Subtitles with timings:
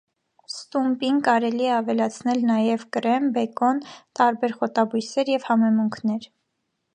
[0.51, 3.83] Ստումպին կարելի է ավելացնել նաև կրեմ, բեկոն,
[4.21, 6.27] տարբեր խոտաբույսեր և համեմունքներ։